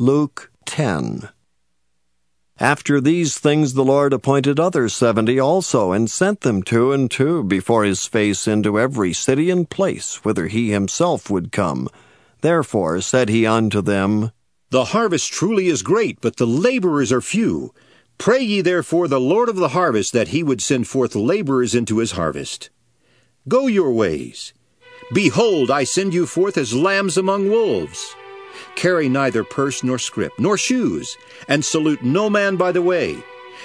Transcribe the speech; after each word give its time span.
Luke 0.00 0.52
10. 0.66 1.28
After 2.60 3.00
these 3.00 3.36
things 3.36 3.74
the 3.74 3.84
Lord 3.84 4.12
appointed 4.12 4.60
other 4.60 4.88
seventy 4.88 5.40
also, 5.40 5.90
and 5.90 6.08
sent 6.08 6.42
them 6.42 6.62
two 6.62 6.92
and 6.92 7.10
two 7.10 7.42
before 7.42 7.82
his 7.82 8.06
face 8.06 8.46
into 8.46 8.78
every 8.78 9.12
city 9.12 9.50
and 9.50 9.68
place 9.68 10.24
whither 10.24 10.46
he 10.46 10.70
himself 10.70 11.30
would 11.30 11.50
come. 11.50 11.88
Therefore 12.42 13.00
said 13.00 13.28
he 13.28 13.44
unto 13.44 13.82
them, 13.82 14.30
The 14.70 14.84
harvest 14.94 15.32
truly 15.32 15.66
is 15.66 15.82
great, 15.82 16.20
but 16.20 16.36
the 16.36 16.46
laborers 16.46 17.10
are 17.10 17.20
few. 17.20 17.74
Pray 18.18 18.40
ye 18.40 18.60
therefore 18.60 19.08
the 19.08 19.18
Lord 19.18 19.48
of 19.48 19.56
the 19.56 19.70
harvest 19.70 20.12
that 20.12 20.28
he 20.28 20.44
would 20.44 20.62
send 20.62 20.86
forth 20.86 21.16
laborers 21.16 21.74
into 21.74 21.98
his 21.98 22.12
harvest. 22.12 22.70
Go 23.48 23.66
your 23.66 23.90
ways. 23.90 24.54
Behold, 25.12 25.72
I 25.72 25.82
send 25.82 26.14
you 26.14 26.24
forth 26.24 26.56
as 26.56 26.72
lambs 26.72 27.16
among 27.16 27.48
wolves. 27.50 28.14
Carry 28.74 29.08
neither 29.08 29.44
purse 29.44 29.82
nor 29.82 29.98
scrip, 29.98 30.38
nor 30.38 30.56
shoes, 30.56 31.16
and 31.48 31.64
salute 31.64 32.02
no 32.02 32.28
man 32.30 32.56
by 32.56 32.72
the 32.72 32.82
way. 32.82 33.22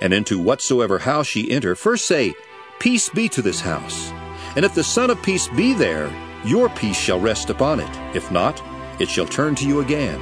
And 0.00 0.12
into 0.12 0.38
whatsoever 0.38 0.98
house 0.98 1.34
ye 1.34 1.50
enter, 1.50 1.74
first 1.74 2.06
say, 2.06 2.34
Peace 2.78 3.08
be 3.08 3.28
to 3.30 3.42
this 3.42 3.60
house. 3.60 4.10
And 4.54 4.64
if 4.64 4.74
the 4.74 4.84
Son 4.84 5.10
of 5.10 5.22
Peace 5.22 5.48
be 5.48 5.72
there, 5.72 6.10
your 6.44 6.68
peace 6.70 6.98
shall 6.98 7.20
rest 7.20 7.50
upon 7.50 7.80
it. 7.80 8.16
If 8.16 8.30
not, 8.30 8.62
it 9.00 9.08
shall 9.08 9.26
turn 9.26 9.54
to 9.56 9.66
you 9.66 9.80
again. 9.80 10.20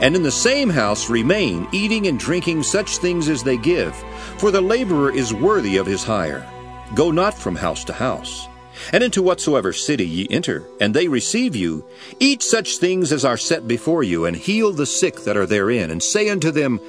And 0.00 0.14
in 0.14 0.22
the 0.22 0.30
same 0.30 0.68
house 0.68 1.08
remain, 1.08 1.66
eating 1.72 2.06
and 2.06 2.18
drinking 2.18 2.62
such 2.62 2.98
things 2.98 3.28
as 3.28 3.42
they 3.42 3.56
give, 3.56 3.94
for 4.36 4.50
the 4.50 4.60
laborer 4.60 5.10
is 5.10 5.32
worthy 5.32 5.78
of 5.78 5.86
his 5.86 6.04
hire. 6.04 6.46
Go 6.94 7.10
not 7.10 7.34
from 7.34 7.56
house 7.56 7.82
to 7.84 7.92
house. 7.92 8.48
And 8.92 9.02
into 9.02 9.22
whatsoever 9.22 9.72
city 9.72 10.06
ye 10.06 10.26
enter, 10.30 10.64
and 10.80 10.94
they 10.94 11.08
receive 11.08 11.56
you, 11.56 11.84
eat 12.20 12.42
such 12.42 12.76
things 12.76 13.12
as 13.12 13.24
are 13.24 13.36
set 13.36 13.66
before 13.66 14.02
you, 14.02 14.26
and 14.26 14.36
heal 14.36 14.72
the 14.72 14.86
sick 14.86 15.20
that 15.24 15.36
are 15.36 15.46
therein, 15.46 15.90
and 15.90 16.02
say 16.02 16.28
unto 16.28 16.50
them, 16.50 16.80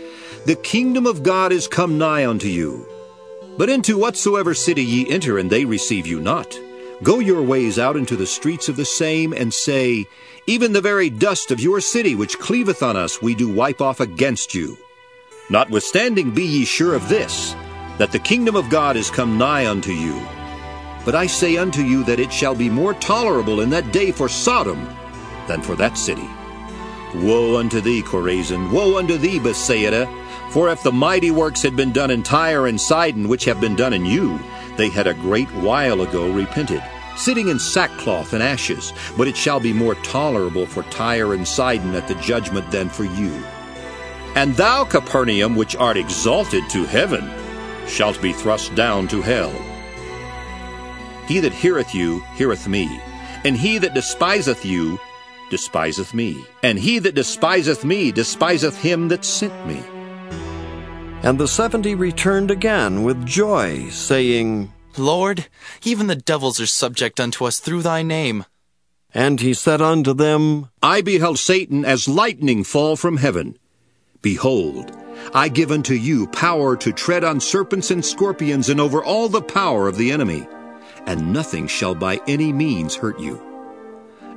The 0.46 0.56
kingdom 0.56 1.06
of 1.06 1.24
God 1.24 1.52
is 1.52 1.68
come 1.68 1.98
nigh 1.98 2.26
unto 2.26 2.48
you. 2.48 2.88
But 3.58 3.70
into 3.70 3.98
whatsoever 3.98 4.54
city 4.54 4.84
ye 4.84 5.10
enter, 5.10 5.38
and 5.38 5.50
they 5.50 5.66
receive 5.66 6.06
you 6.06 6.20
not, 6.20 6.58
go 7.04 7.20
your 7.20 7.42
ways 7.42 7.80
out 7.80 7.98
into 7.98 8.16
the 8.16 8.28
streets 8.28 8.70
of 8.70 8.76
the 8.76 8.86
same, 8.86 9.34
and 9.34 9.54
say, 9.54 10.06
Even 10.46 10.74
the 10.74 10.82
very 10.82 11.10
dust 11.10 11.52
of 11.52 11.60
your 11.60 11.82
city 11.82 12.14
which 12.16 12.40
cleaveth 12.40 12.84
on 12.84 12.96
us 12.96 13.22
we 13.22 13.34
do 13.34 13.52
wipe 13.52 13.82
off 13.82 14.00
against 14.00 14.54
you. 14.54 14.78
Notwithstanding 15.50 16.32
be 16.32 16.44
ye 16.44 16.66
sure 16.66 16.94
of 16.94 17.10
this, 17.10 17.56
that 17.98 18.12
the 18.12 18.20
kingdom 18.20 18.56
of 18.56 18.70
God 18.70 18.96
is 18.96 19.10
come 19.10 19.38
nigh 19.38 19.66
unto 19.66 19.92
you. 19.92 20.37
But 21.08 21.16
I 21.16 21.26
say 21.26 21.56
unto 21.56 21.84
you 21.84 22.04
that 22.04 22.20
it 22.20 22.34
shall 22.34 22.54
be 22.54 22.70
more 22.70 22.94
tolerable 22.94 23.62
in 23.62 23.70
that 23.70 23.94
day 23.94 24.12
for 24.12 24.28
Sodom 24.28 24.90
than 25.48 25.62
for 25.62 25.74
that 25.78 25.98
city. 25.98 26.30
Woe 27.16 27.56
unto 27.56 27.80
thee, 27.80 28.02
Chorazin! 28.02 28.70
Woe 28.74 28.98
unto 28.98 29.16
thee, 29.18 29.40
Bethsaida! 29.40 30.06
For 30.50 30.68
if 30.68 30.84
the 30.84 30.92
mighty 30.92 31.32
works 31.32 31.62
had 31.62 31.78
been 31.78 31.94
done 31.94 32.12
in 32.12 32.24
Tyre 32.24 32.68
and 32.68 32.80
Sidon, 32.80 33.30
which 33.30 33.46
have 33.46 33.62
been 33.62 33.78
done 33.78 33.94
in 33.94 34.06
you, 34.06 34.38
they 34.76 34.90
had 34.90 35.08
a 35.08 35.14
great 35.14 35.48
while 35.54 36.02
ago 36.02 36.30
repented, 36.30 36.84
sitting 37.16 37.48
in 37.48 37.58
sackcloth 37.58 38.34
and 38.34 38.44
ashes. 38.44 38.92
But 39.16 39.30
it 39.30 39.38
shall 39.38 39.62
be 39.62 39.72
more 39.72 39.96
tolerable 39.96 40.66
for 40.66 40.84
Tyre 40.84 41.34
and 41.34 41.48
Sidon 41.48 41.96
at 41.96 42.10
the 42.10 42.16
judgment 42.16 42.70
than 42.70 42.90
for 42.90 43.06
you. 43.06 43.32
And 44.36 44.54
thou, 44.56 44.84
Capernaum, 44.84 45.56
which 45.56 45.78
art 45.78 45.96
exalted 45.96 46.70
to 46.72 46.84
heaven, 46.84 47.32
shalt 47.88 48.22
be 48.22 48.34
thrust 48.34 48.76
down 48.76 49.08
to 49.08 49.22
hell. 49.22 49.54
He 51.28 51.42
that 51.42 51.54
heareth 51.54 51.94
you 51.94 52.24
heareth 52.36 52.68
me, 52.68 53.02
and 53.44 53.58
he 53.58 53.78
that 53.80 53.94
despiseth 53.94 54.66
you 54.66 54.98
despiseth 55.50 56.14
me, 56.14 56.46
and 56.64 56.80
he 56.80 57.00
that 57.00 57.16
despiseth 57.16 57.84
me 57.84 58.12
despiseth 58.12 58.78
him 58.82 59.10
that 59.10 59.26
sent 59.26 59.68
me. 59.68 59.84
And 61.24 61.38
the 61.38 61.48
seventy 61.48 61.96
returned 61.96 62.50
again 62.50 63.04
with 63.04 63.26
joy, 63.26 63.90
saying, 63.90 64.72
Lord, 64.98 65.48
even 65.84 66.08
the 66.08 66.16
devils 66.16 66.62
are 66.62 66.66
subject 66.66 67.20
unto 67.20 67.46
us 67.46 67.60
through 67.60 67.82
thy 67.82 68.04
name. 68.04 68.46
And 69.14 69.42
he 69.42 69.54
said 69.54 69.82
unto 69.82 70.14
them, 70.14 70.70
I 70.82 71.02
beheld 71.02 71.40
Satan 71.40 71.84
as 71.84 72.08
lightning 72.08 72.64
fall 72.64 72.96
from 72.96 73.18
heaven. 73.18 73.58
Behold, 74.22 74.96
I 75.34 75.50
give 75.50 75.72
unto 75.72 75.94
you 75.94 76.28
power 76.28 76.78
to 76.78 76.94
tread 76.94 77.24
on 77.24 77.40
serpents 77.40 77.92
and 77.92 78.06
scorpions 78.06 78.70
and 78.70 78.80
over 78.80 79.04
all 79.04 79.28
the 79.28 79.42
power 79.42 79.88
of 79.88 79.98
the 79.98 80.12
enemy 80.12 80.48
and 81.08 81.34
nothing 81.34 81.66
shall 81.66 81.96
by 81.96 82.22
any 82.28 82.54
means 82.54 82.96
hurt 82.96 83.20
you. 83.20 83.42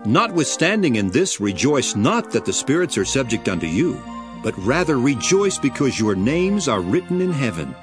Notwithstanding 0.06 0.96
in 0.96 1.10
this, 1.10 1.40
rejoice 1.40 1.94
not 1.94 2.30
that 2.30 2.46
the 2.46 2.52
spirits 2.52 2.96
are 2.96 3.04
subject 3.04 3.48
unto 3.48 3.66
you, 3.66 4.00
but 4.42 4.56
rather 4.58 4.98
rejoice 4.98 5.58
because 5.58 6.00
your 6.00 6.14
names 6.14 6.68
are 6.68 6.80
written 6.80 7.20
in 7.20 7.32
heaven. 7.32 7.74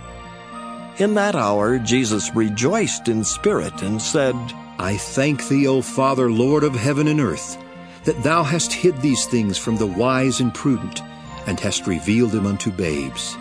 In 0.98 1.14
that 1.14 1.36
hour 1.36 1.78
Jesus 1.78 2.34
rejoiced 2.34 3.08
in 3.08 3.24
spirit 3.24 3.84
and 3.84 4.02
said, 4.02 4.36
I 4.80 4.98
thank 4.98 5.48
thee, 5.48 5.68
O 5.68 5.81
Father, 5.81 6.31
Lord 6.31 6.64
of 6.64 6.74
heaven 6.74 7.08
and 7.08 7.19
earth, 7.19 7.58
that 8.06 8.24
thou 8.24 8.42
hast 8.42 8.74
hid 8.74 9.00
these 9.02 9.25
things 9.28 9.58
from 9.58 9.78
the 9.78 9.86
wise 9.86 10.40
and 10.40 10.54
prudent, 10.54 11.02
and 11.46 11.59
hast 11.59 11.86
revealed 11.86 12.31
them 12.31 12.48
unto 12.48 12.72
babes. 12.72 13.36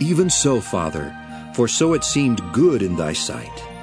Even 0.00 0.28
so, 0.28 0.60
Father, 0.60 1.14
for 1.54 1.68
so 1.68 1.92
it 1.92 2.02
seemed 2.02 2.42
good 2.52 2.82
in 2.82 2.96
thy 2.96 3.12
sight. 3.12 3.73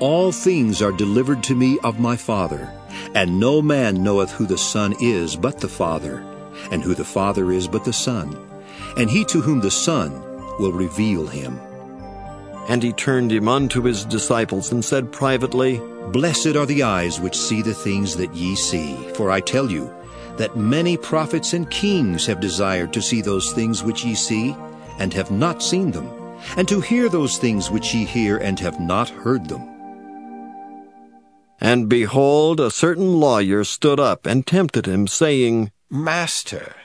All 0.00 0.32
things 0.32 0.82
are 0.82 0.90
delivered 0.90 1.44
to 1.44 1.54
me 1.54 1.78
of 1.84 2.00
my 2.00 2.16
Father, 2.16 2.68
and 3.14 3.38
no 3.38 3.62
man 3.62 4.02
knoweth 4.02 4.32
who 4.32 4.44
the 4.44 4.58
Son 4.58 4.92
is 5.00 5.36
but 5.36 5.60
the 5.60 5.68
Father, 5.68 6.24
and 6.72 6.82
who 6.82 6.94
the 6.94 7.04
Father 7.04 7.52
is 7.52 7.68
but 7.68 7.84
the 7.84 7.92
Son, 7.92 8.36
and 8.96 9.08
he 9.08 9.24
to 9.26 9.40
whom 9.40 9.60
the 9.60 9.70
Son 9.70 10.10
will 10.58 10.72
reveal 10.72 11.28
him. 11.28 11.60
And 12.68 12.82
he 12.82 12.92
turned 12.92 13.30
him 13.30 13.46
unto 13.46 13.82
his 13.82 14.04
disciples 14.04 14.72
and 14.72 14.84
said 14.84 15.12
privately, 15.12 15.80
Blessed 16.08 16.56
are 16.56 16.66
the 16.66 16.82
eyes 16.82 17.20
which 17.20 17.36
see 17.36 17.62
the 17.62 17.72
things 17.72 18.16
that 18.16 18.34
ye 18.34 18.56
see, 18.56 18.96
for 19.14 19.30
I 19.30 19.40
tell 19.40 19.70
you 19.70 19.94
that 20.38 20.56
many 20.56 20.96
prophets 20.96 21.52
and 21.52 21.70
kings 21.70 22.26
have 22.26 22.40
desired 22.40 22.92
to 22.94 23.02
see 23.02 23.20
those 23.20 23.52
things 23.52 23.84
which 23.84 24.04
ye 24.04 24.16
see, 24.16 24.56
and 24.98 25.14
have 25.14 25.30
not 25.30 25.62
seen 25.62 25.92
them, 25.92 26.10
and 26.56 26.66
to 26.66 26.80
hear 26.80 27.08
those 27.08 27.38
things 27.38 27.70
which 27.70 27.94
ye 27.94 28.04
hear, 28.04 28.38
and 28.38 28.58
have 28.58 28.80
not 28.80 29.08
heard 29.08 29.48
them. 29.48 29.73
And 31.64 31.88
behold, 31.88 32.60
a 32.60 32.70
certain 32.70 33.18
lawyer 33.18 33.64
stood 33.64 33.98
up 33.98 34.26
and 34.26 34.46
tempted 34.46 34.84
him, 34.84 35.06
saying, 35.06 35.72
Master, 35.88 36.76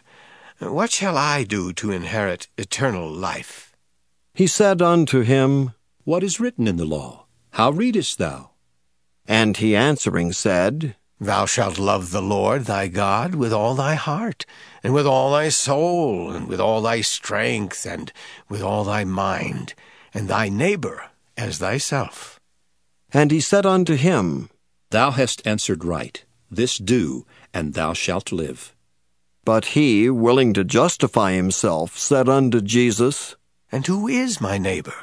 what 0.59 0.90
shall 0.90 1.17
I 1.17 1.44
do 1.44 1.73
to 1.73 1.91
inherit 1.91 2.47
eternal 2.57 3.12
life? 3.12 3.75
He 4.34 4.47
said 4.47 4.81
unto 4.81 5.19
him, 5.19 5.73
What 6.06 6.23
is 6.23 6.39
written 6.39 6.66
in 6.66 6.78
the 6.78 6.85
law? 6.85 7.25
How 7.51 7.72
readest 7.72 8.19
thou? 8.19 8.51
And 9.28 9.57
he 9.57 9.75
answering 9.75 10.31
said, 10.31 10.95
Thou 11.19 11.45
shalt 11.45 11.78
love 11.78 12.12
the 12.12 12.22
Lord 12.22 12.63
thy 12.63 12.88
God 12.88 13.35
with 13.35 13.51
all 13.51 13.75
thy 13.75 13.95
heart, 13.95 14.45
and 14.81 14.94
with 14.94 15.06
all 15.06 15.34
thy 15.34 15.50
soul, 15.50 16.31
and 16.31 16.47
with 16.47 16.62
all 16.62 16.81
thy 16.81 17.01
strength, 17.01 17.85
and 17.85 18.13
with 18.47 18.62
all 18.62 18.85
thy 18.85 19.03
mind, 19.03 19.73
and 20.13 20.29
thy 20.29 20.47
neighbor 20.47 21.09
as 21.35 21.57
thyself. 21.57 22.39
And 23.12 23.29
he 23.29 23.41
said 23.41 23.66
unto 23.66 23.95
him, 23.95 24.50
Thou 24.91 25.11
hast 25.11 25.45
answered 25.45 25.85
right. 25.85 26.23
This 26.50 26.79
do, 26.79 27.25
and 27.53 27.75
thou 27.75 27.94
shalt 27.94 28.31
live. 28.31 28.75
But 29.45 29.66
he, 29.77 30.09
willing 30.09 30.53
to 30.55 30.63
justify 30.63 31.33
himself, 31.33 31.97
said 31.97 32.27
unto 32.27 32.59
Jesus, 32.59 33.35
And 33.72 33.85
who 33.85 34.07
is 34.07 34.41
my 34.41 34.57
neighbor? 34.57 34.95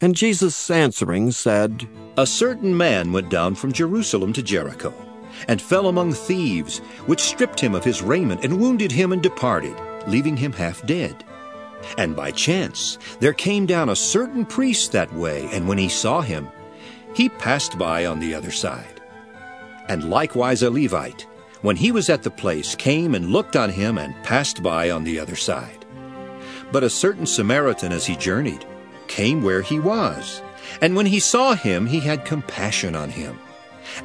And 0.00 0.16
Jesus 0.16 0.70
answering 0.70 1.30
said, 1.30 1.88
A 2.16 2.26
certain 2.26 2.76
man 2.76 3.12
went 3.12 3.30
down 3.30 3.54
from 3.54 3.72
Jerusalem 3.72 4.32
to 4.32 4.42
Jericho, 4.42 4.92
and 5.46 5.62
fell 5.62 5.88
among 5.88 6.12
thieves, 6.12 6.78
which 7.06 7.20
stripped 7.20 7.60
him 7.60 7.76
of 7.76 7.84
his 7.84 8.02
raiment, 8.02 8.44
and 8.44 8.60
wounded 8.60 8.90
him, 8.90 9.12
and 9.12 9.22
departed, 9.22 9.76
leaving 10.08 10.36
him 10.36 10.52
half 10.52 10.84
dead. 10.86 11.24
And 11.96 12.16
by 12.16 12.32
chance 12.32 12.98
there 13.20 13.32
came 13.32 13.64
down 13.64 13.90
a 13.90 13.96
certain 13.96 14.44
priest 14.44 14.90
that 14.92 15.12
way, 15.14 15.48
and 15.52 15.68
when 15.68 15.78
he 15.78 15.88
saw 15.88 16.20
him, 16.20 16.48
he 17.18 17.28
passed 17.28 17.76
by 17.76 18.06
on 18.06 18.20
the 18.20 18.32
other 18.32 18.52
side. 18.52 19.00
And 19.88 20.08
likewise 20.08 20.62
a 20.62 20.70
Levite, 20.70 21.26
when 21.62 21.74
he 21.74 21.90
was 21.90 22.08
at 22.08 22.22
the 22.22 22.30
place, 22.30 22.76
came 22.76 23.16
and 23.16 23.32
looked 23.32 23.56
on 23.56 23.70
him 23.70 23.98
and 23.98 24.14
passed 24.22 24.62
by 24.62 24.90
on 24.90 25.02
the 25.02 25.18
other 25.18 25.34
side. 25.34 25.84
But 26.70 26.84
a 26.84 26.88
certain 26.88 27.26
Samaritan, 27.26 27.90
as 27.90 28.06
he 28.06 28.14
journeyed, 28.14 28.64
came 29.08 29.42
where 29.42 29.62
he 29.62 29.80
was. 29.80 30.42
And 30.80 30.94
when 30.94 31.06
he 31.06 31.18
saw 31.18 31.56
him, 31.56 31.86
he 31.86 31.98
had 31.98 32.24
compassion 32.24 32.94
on 32.94 33.10
him, 33.10 33.36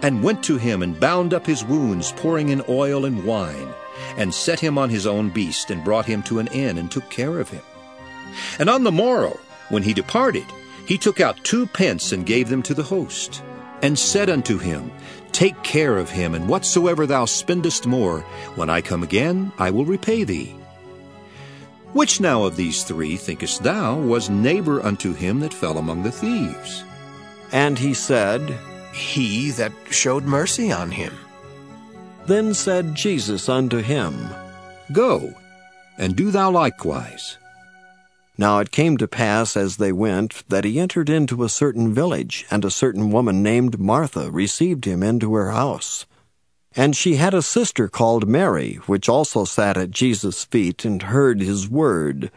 and 0.02 0.24
went 0.24 0.42
to 0.46 0.58
him 0.58 0.82
and 0.82 1.00
bound 1.00 1.36
up 1.36 1.46
his 1.46 1.64
wounds, 1.64 2.14
pouring 2.14 2.50
in 2.50 2.64
oil 2.68 3.06
and 3.06 3.24
wine, 3.26 3.76
and 4.18 4.34
set 4.34 4.60
him 4.60 4.80
on 4.80 4.90
his 4.90 5.06
own 5.06 5.30
beast, 5.30 5.70
and 5.70 5.84
brought 5.84 6.08
him 6.08 6.24
to 6.24 6.40
an 6.40 6.48
inn, 6.48 6.80
and 6.80 6.90
took 6.90 7.08
care 7.12 7.40
of 7.40 7.50
him. 7.50 7.62
And 8.58 8.72
on 8.72 8.84
the 8.84 8.92
morrow, 8.92 9.40
when 9.70 9.84
he 9.84 9.94
departed, 9.94 10.46
he 10.86 10.98
took 10.98 11.20
out 11.20 11.44
two 11.44 11.66
pence 11.66 12.12
and 12.12 12.26
gave 12.26 12.50
them 12.50 12.62
to 12.64 12.74
the 12.74 12.84
host, 12.84 13.44
and 13.82 13.98
said 13.98 14.30
unto 14.30 14.58
him, 14.58 14.92
Take 15.32 15.62
care 15.64 15.98
of 15.98 16.10
him, 16.10 16.36
and 16.36 16.48
whatsoever 16.48 17.06
thou 17.06 17.26
spendest 17.26 17.88
more, 17.88 18.22
when 18.56 18.70
I 18.70 18.82
come 18.82 19.04
again, 19.04 19.52
I 19.58 19.72
will 19.72 19.86
repay 19.86 20.24
thee. 20.24 20.56
Which 21.94 22.20
now 22.20 22.44
of 22.44 22.56
these 22.56 22.84
three, 22.84 23.18
thinkest 23.18 23.64
thou, 23.64 24.00
was 24.00 24.30
neighbor 24.30 24.84
unto 24.84 25.14
him 25.14 25.40
that 25.42 25.54
fell 25.54 25.78
among 25.78 26.04
the 26.04 26.12
thieves? 26.12 26.84
And 27.52 27.78
he 27.78 27.94
said, 27.94 28.42
He 28.94 29.52
that 29.52 29.72
showed 29.92 30.24
mercy 30.24 30.72
on 30.72 30.92
him. 30.92 31.14
Then 32.26 32.54
said 32.54 32.96
Jesus 32.96 33.48
unto 33.50 33.78
him, 33.78 34.28
Go, 34.92 35.34
and 35.98 36.16
do 36.16 36.32
thou 36.32 36.50
likewise. 36.52 37.38
Now 38.38 38.60
it 38.60 38.72
came 38.72 38.98
to 38.98 39.08
pass 39.08 39.56
as 39.56 39.78
they 39.78 39.92
went 39.92 40.44
that 40.50 40.64
he 40.64 40.80
entered 40.80 41.10
into 41.10 41.44
a 41.44 41.50
certain 41.50 41.94
village, 41.94 42.46
and 42.50 42.66
a 42.66 42.72
certain 42.72 43.12
woman 43.12 43.44
named 43.44 43.80
Martha 43.80 44.32
received 44.32 44.86
him 44.86 45.04
into 45.04 45.34
her 45.36 45.52
house. 45.52 46.06
And 46.76 46.96
she 46.96 47.18
had 47.18 47.36
a 47.36 47.44
sister 47.44 47.88
called 47.88 48.28
Mary, 48.28 48.76
which 48.88 49.08
also 49.08 49.46
sat 49.46 49.78
at 49.78 49.92
Jesus' 49.92 50.46
feet 50.46 50.84
and 50.84 51.04
heard 51.04 51.40
his 51.40 51.70
word. 51.70 52.32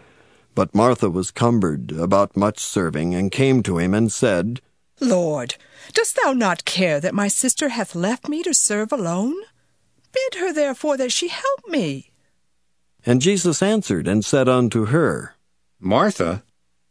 But 0.55 0.75
Martha 0.75 1.09
was 1.09 1.31
cumbered 1.31 1.93
about 1.93 2.37
much 2.37 2.59
serving, 2.59 3.15
and 3.15 3.33
came 3.33 3.63
to 3.63 3.79
him 3.79 3.95
and 3.95 4.13
said, 4.13 4.61
Lord, 5.01 5.57
dost 5.95 6.19
thou 6.23 6.33
not 6.33 6.67
care 6.67 7.01
that 7.01 7.15
my 7.15 7.29
sister 7.29 7.71
hath 7.71 7.95
left 7.95 8.29
me 8.29 8.43
to 8.43 8.53
serve 8.53 8.93
alone? 8.93 9.35
Bid 10.13 10.41
her 10.41 10.53
therefore 10.53 10.97
that 10.99 11.13
she 11.13 11.29
help 11.29 11.69
me. 11.69 12.11
And 13.05 13.23
Jesus 13.23 13.63
answered 13.63 14.09
and 14.09 14.25
said 14.25 14.49
unto 14.49 14.87
her, 14.87 15.36
Martha, 15.81 16.43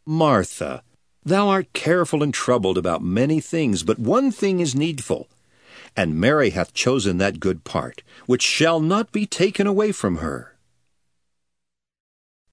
Martha, 0.06 0.84
thou 1.24 1.48
art 1.48 1.72
careful 1.72 2.22
and 2.22 2.32
troubled 2.32 2.78
about 2.78 3.02
many 3.02 3.40
things, 3.40 3.82
but 3.82 3.98
one 3.98 4.30
thing 4.30 4.60
is 4.60 4.76
needful. 4.76 5.28
And 5.96 6.20
Mary 6.20 6.50
hath 6.50 6.72
chosen 6.72 7.18
that 7.18 7.40
good 7.40 7.64
part, 7.64 8.02
which 8.26 8.42
shall 8.42 8.78
not 8.78 9.10
be 9.10 9.26
taken 9.26 9.66
away 9.66 9.90
from 9.90 10.18
her. 10.18 10.55